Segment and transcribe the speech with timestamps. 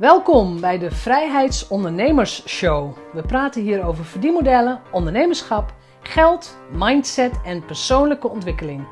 [0.00, 2.96] Welkom bij de Vrijheidsondernemers Show.
[3.12, 8.86] We praten hier over verdienmodellen, ondernemerschap, geld, mindset en persoonlijke ontwikkeling.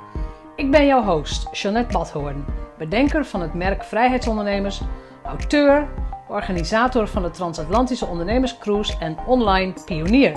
[0.57, 2.45] Ik ben jouw host, Jeanette Badhoorn,
[2.79, 4.81] bedenker van het merk Vrijheidsondernemers,
[5.25, 5.89] auteur,
[6.29, 10.33] organisator van de Transatlantische Ondernemerscruise en online pionier.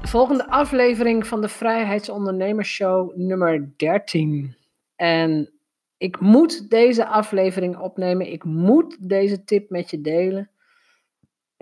[0.00, 4.56] De volgende aflevering van de Vrijheidsondernemers Show nummer 13.
[4.96, 5.55] En
[5.96, 8.32] ik moet deze aflevering opnemen.
[8.32, 10.50] Ik moet deze tip met je delen.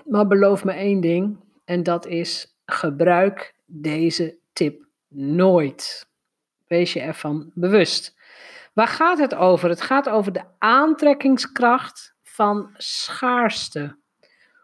[0.05, 1.39] Maar beloof me één ding.
[1.65, 6.09] En dat is: gebruik deze tip nooit.
[6.67, 8.17] Wees je ervan bewust.
[8.73, 9.69] Waar gaat het over?
[9.69, 13.97] Het gaat over de aantrekkingskracht van schaarste.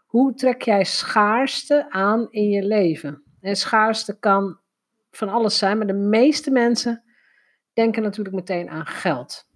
[0.07, 3.23] Hoe trek jij schaarste aan in je leven?
[3.41, 4.59] En schaarste kan
[5.11, 7.03] van alles zijn, maar de meeste mensen
[7.73, 9.49] denken natuurlijk meteen aan geld.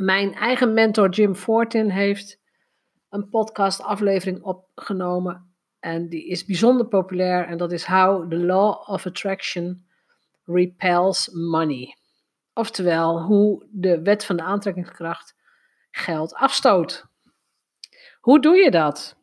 [0.00, 2.40] Mijn eigen mentor Jim Fortin heeft
[3.08, 8.88] een podcast aflevering opgenomen en die is bijzonder populair en dat is How the Law
[8.88, 9.86] of Attraction
[10.44, 11.96] Repels Money.
[12.54, 15.36] Oftewel, hoe de wet van de aantrekkingskracht
[15.90, 17.06] geld afstoot.
[18.20, 19.16] Hoe doe je dat?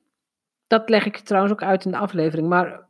[0.67, 2.47] Dat leg ik trouwens ook uit in de aflevering.
[2.47, 2.87] Maar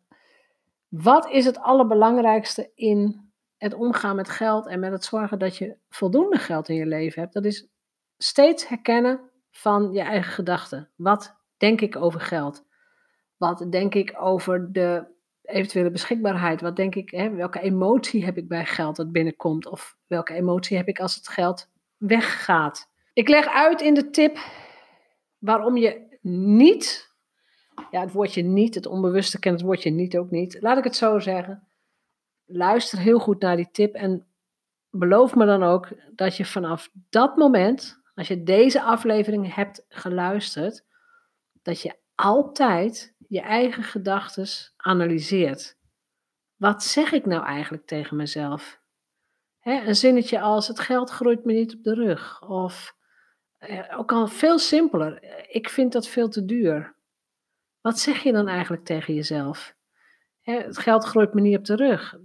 [0.88, 5.78] wat is het allerbelangrijkste in het omgaan met geld en met het zorgen dat je
[5.90, 7.34] voldoende geld in je leven hebt?
[7.34, 7.68] Dat is
[8.18, 9.20] steeds herkennen
[9.52, 10.90] van je eigen gedachten.
[10.96, 12.66] Wat denk ik over geld?
[13.38, 16.62] Wat denk ik over de eventuele beschikbaarheid?
[16.62, 19.68] Wat denk ik, hè, welke emotie heb ik bij geld dat binnenkomt?
[19.68, 22.90] Of welke emotie heb ik als het geld weggaat?
[23.14, 24.38] Ik leg uit in de tip
[25.38, 27.16] waarom je niet,
[27.92, 30.58] ja, het woordje niet, het onbewuste kent het woordje niet ook niet.
[30.62, 31.68] Laat ik het zo zeggen.
[32.46, 34.28] Luister heel goed naar die tip en
[34.90, 40.84] beloof me dan ook dat je vanaf dat moment als je deze aflevering hebt geluisterd,
[41.62, 45.78] dat je altijd je eigen gedachten analyseert.
[46.56, 48.80] Wat zeg ik nou eigenlijk tegen mezelf?
[49.62, 52.42] een zinnetje als het geld groeit me niet op de rug.
[52.42, 52.96] Of
[53.58, 56.96] eh, ook al veel simpeler, ik vind dat veel te duur.
[57.82, 59.76] Wat zeg je dan eigenlijk tegen jezelf?
[60.42, 62.18] het geld groeit me niet op de rug.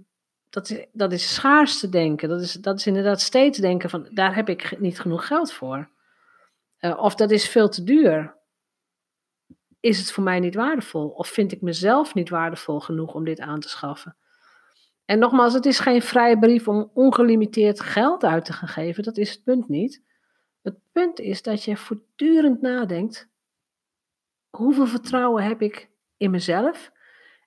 [0.49, 2.29] Dat is, dat is schaarste denken.
[2.29, 5.89] Dat is, dat is inderdaad steeds denken van daar heb ik niet genoeg geld voor.
[6.85, 8.37] Uh, of dat is veel te duur.
[9.79, 11.09] Is het voor mij niet waardevol?
[11.09, 14.17] Of vind ik mezelf niet waardevol genoeg om dit aan te schaffen?
[15.05, 19.03] En nogmaals, het is geen vrije brief om ongelimiteerd geld uit te gaan geven.
[19.03, 20.03] Dat is het punt niet.
[20.61, 23.29] Het punt is dat je voortdurend nadenkt:
[24.49, 26.91] hoeveel vertrouwen heb ik in mezelf?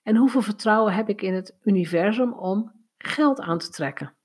[0.03, 4.16] En hoeveel vertrouwen heb ik in het universum om geld aan te trekken?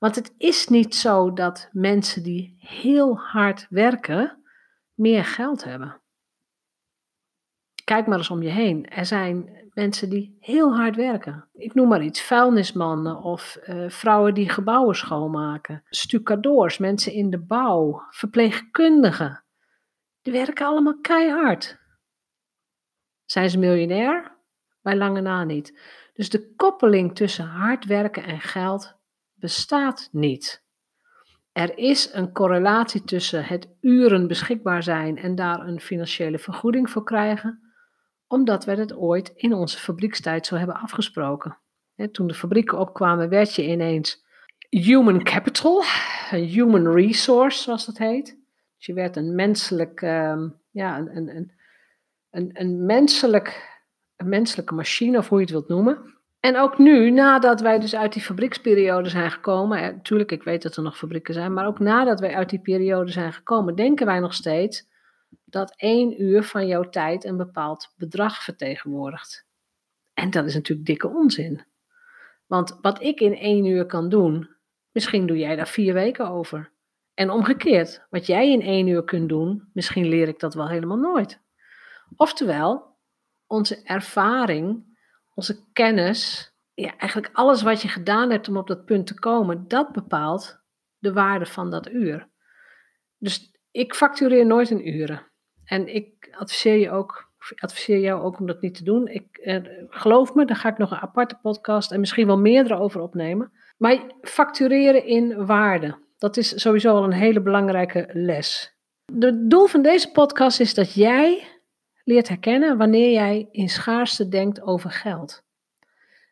[0.00, 4.42] Want het is niet zo dat mensen die heel hard werken
[4.94, 6.00] meer geld hebben.
[7.84, 8.88] Kijk maar eens om je heen.
[8.88, 11.48] Er zijn mensen die heel hard werken.
[11.52, 17.38] Ik noem maar iets: vuilnismannen of uh, vrouwen die gebouwen schoonmaken, stucadoors, mensen in de
[17.38, 19.44] bouw, verpleegkundigen.
[20.22, 21.78] Die werken allemaal keihard.
[23.24, 24.38] Zijn ze miljonair?
[24.82, 25.78] Bij lange na niet.
[26.12, 28.99] Dus de koppeling tussen hard werken en geld
[29.40, 30.62] bestaat niet.
[31.52, 37.04] Er is een correlatie tussen het uren beschikbaar zijn en daar een financiële vergoeding voor
[37.04, 37.72] krijgen,
[38.26, 41.58] omdat we het ooit in onze fabriekstijd zo hebben afgesproken.
[42.12, 44.24] Toen de fabrieken opkwamen, werd je ineens
[44.68, 45.84] human capital,
[46.30, 48.38] een human resource zoals dat heet.
[48.76, 51.52] Dus je werd een menselijk, ehm, ja, een, een,
[52.30, 53.78] een, een, menselijk,
[54.16, 56.19] een menselijke machine, of hoe je het wilt noemen.
[56.40, 60.76] En ook nu, nadat wij dus uit die fabrieksperiode zijn gekomen, natuurlijk, ik weet dat
[60.76, 64.18] er nog fabrieken zijn, maar ook nadat wij uit die periode zijn gekomen, denken wij
[64.18, 64.88] nog steeds
[65.44, 69.46] dat één uur van jouw tijd een bepaald bedrag vertegenwoordigt.
[70.14, 71.64] En dat is natuurlijk dikke onzin.
[72.46, 74.48] Want wat ik in één uur kan doen,
[74.92, 76.72] misschien doe jij daar vier weken over.
[77.14, 80.96] En omgekeerd, wat jij in één uur kunt doen, misschien leer ik dat wel helemaal
[80.96, 81.40] nooit.
[82.16, 82.96] Oftewel,
[83.46, 84.89] onze ervaring
[85.40, 89.68] onze kennis, ja, eigenlijk alles wat je gedaan hebt om op dat punt te komen,
[89.68, 90.60] dat bepaalt
[90.98, 92.28] de waarde van dat uur.
[93.18, 95.26] Dus ik factureer nooit in uren.
[95.64, 99.08] En ik adviseer je ook, adviseer jou ook om dat niet te doen.
[99.08, 99.56] Ik, eh,
[99.88, 103.52] geloof me, daar ga ik nog een aparte podcast en misschien wel meerdere over opnemen.
[103.78, 108.76] Maar factureren in waarde, dat is sowieso al een hele belangrijke les.
[109.18, 111.59] Het doel van deze podcast is dat jij
[112.04, 115.42] leert herkennen wanneer jij in schaarste denkt over geld.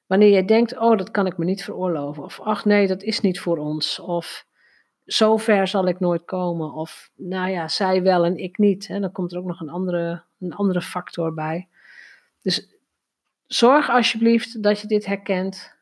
[0.06, 2.22] Wanneer jij denkt, oh, dat kan ik me niet veroorloven.
[2.22, 3.98] Of ach nee, dat is niet voor ons.
[3.98, 4.46] Of
[5.04, 6.72] zover zal ik nooit komen.
[6.72, 8.88] Of nou ja, zij wel en ik niet.
[8.88, 11.68] Dan komt er ook nog een andere, een andere factor bij.
[12.42, 12.68] Dus
[13.46, 15.76] zorg alsjeblieft dat je dit herkent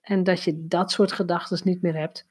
[0.00, 2.28] en dat je dat soort gedachten niet meer hebt.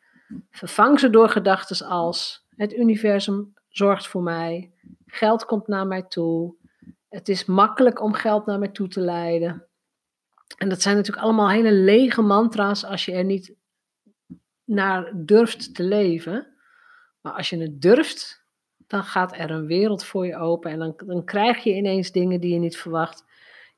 [0.52, 4.72] Vervang ze door gedachten als het universum zorgt voor mij,
[5.06, 6.56] geld komt naar mij toe,
[7.10, 9.68] het is makkelijk om geld naar mij toe te leiden.
[10.58, 13.56] En dat zijn natuurlijk allemaal hele lege mantra's als je er niet
[14.64, 16.48] naar durft te leven.
[17.22, 18.46] Maar als je het durft,
[18.78, 22.40] dan gaat er een wereld voor je open en dan, dan krijg je ineens dingen
[22.40, 23.24] die je niet verwacht.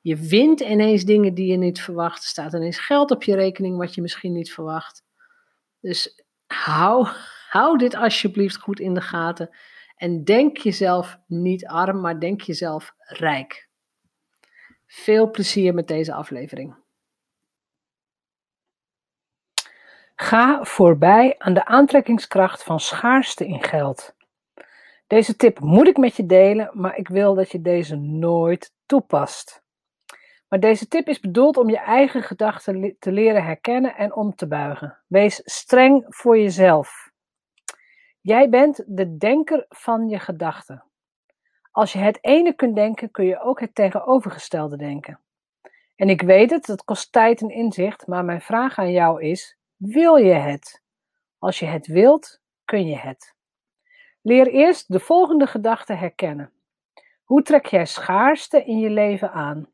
[0.02, 2.24] Je wint ineens dingen die je niet verwacht.
[2.24, 5.04] Er staat ineens geld op je rekening wat je misschien niet verwacht.
[5.80, 7.08] Dus hou,
[7.50, 9.50] hou dit alsjeblieft goed in de gaten.
[10.02, 13.70] En denk jezelf niet arm, maar denk jezelf rijk.
[14.86, 16.76] Veel plezier met deze aflevering.
[20.16, 24.16] Ga voorbij aan de aantrekkingskracht van schaarste in geld.
[25.08, 29.64] Deze tip moet ik met je delen, maar ik wil dat je deze nooit toepast.
[30.48, 34.48] Maar deze tip is bedoeld om je eigen gedachten te leren herkennen en om te
[34.48, 34.98] buigen.
[35.08, 37.11] Wees streng voor jezelf.
[38.22, 40.84] Jij bent de denker van je gedachten.
[41.72, 45.20] Als je het ene kunt denken, kun je ook het tegenovergestelde denken.
[45.96, 49.58] En ik weet het, dat kost tijd en inzicht, maar mijn vraag aan jou is:
[49.76, 50.82] wil je het?
[51.40, 53.36] Als je het wilt, kun je het.
[54.22, 56.52] Leer eerst de volgende gedachte herkennen.
[57.24, 59.70] Hoe trek jij schaarste in je leven aan?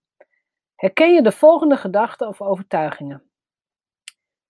[0.75, 3.23] Herken je de volgende gedachten of overtuigingen?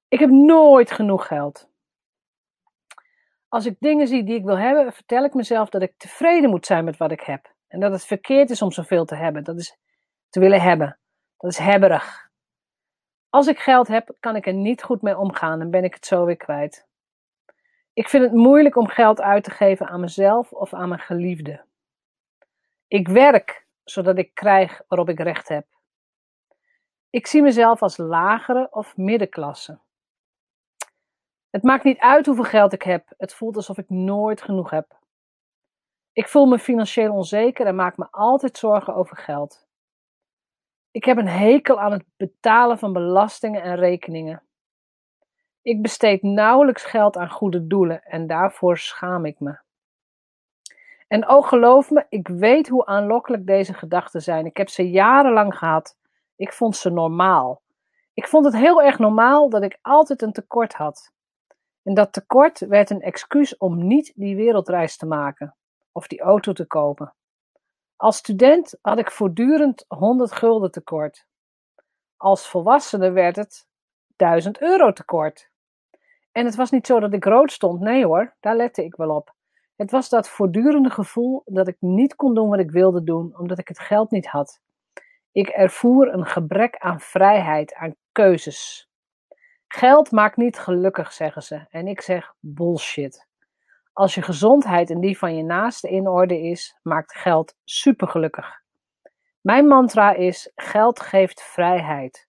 [0.08, 1.70] Ik heb nooit genoeg geld.
[3.48, 6.66] Als ik dingen zie die ik wil hebben, vertel ik mezelf dat ik tevreden moet
[6.66, 7.54] zijn met wat ik heb.
[7.68, 9.44] En dat het verkeerd is om zoveel te hebben.
[9.44, 9.78] Dat is
[10.30, 11.00] te willen hebben.
[11.38, 12.30] Dat is hebberig.
[13.30, 16.06] Als ik geld heb, kan ik er niet goed mee omgaan en ben ik het
[16.06, 16.88] zo weer kwijt.
[17.94, 21.66] Ik vind het moeilijk om geld uit te geven aan mezelf of aan mijn geliefde.
[22.88, 25.66] Ik werk zodat ik krijg waarop ik recht heb.
[27.10, 29.80] Ik zie mezelf als lagere of middenklasse.
[31.50, 33.14] Het maakt niet uit hoeveel geld ik heb.
[33.18, 34.98] Het voelt alsof ik nooit genoeg heb.
[36.12, 39.68] Ik voel me financieel onzeker en maak me altijd zorgen over geld.
[40.92, 44.44] Ik heb een hekel aan het betalen van belastingen en rekeningen.
[45.62, 49.60] Ik besteed nauwelijks geld aan goede doelen en daarvoor schaam ik me.
[51.08, 54.46] En oh, geloof me, ik weet hoe aanlokkelijk deze gedachten zijn.
[54.46, 55.98] Ik heb ze jarenlang gehad.
[56.36, 57.62] Ik vond ze normaal.
[58.14, 61.14] Ik vond het heel erg normaal dat ik altijd een tekort had.
[61.88, 65.56] En dat tekort werd een excuus om niet die wereldreis te maken
[65.92, 67.14] of die auto te kopen.
[67.96, 71.26] Als student had ik voortdurend 100 gulden tekort.
[72.18, 73.68] Als volwassene werd het
[74.16, 75.50] 1000 euro tekort.
[76.32, 79.16] En het was niet zo dat ik rood stond, nee hoor, daar lette ik wel
[79.16, 79.36] op.
[79.76, 83.60] Het was dat voortdurende gevoel dat ik niet kon doen wat ik wilde doen, omdat
[83.60, 84.60] ik het geld niet had.
[85.32, 88.87] Ik ervoer een gebrek aan vrijheid, aan keuzes.
[89.68, 91.66] Geld maakt niet gelukkig, zeggen ze.
[91.70, 93.28] En ik zeg bullshit.
[93.94, 98.62] Als je gezondheid en die van je naaste in orde is, maakt geld supergelukkig.
[99.42, 102.28] Mijn mantra is: geld geeft vrijheid.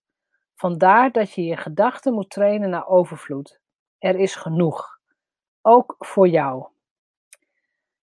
[0.55, 3.61] Vandaar dat je je gedachten moet trainen naar overvloed.
[3.99, 4.99] Er is genoeg.
[5.63, 6.67] Ook voor jou.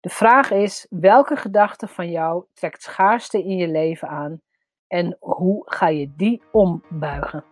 [0.00, 4.40] De vraag is: welke gedachte van jou trekt schaarste in je leven aan
[4.86, 7.51] en hoe ga je die ombuigen?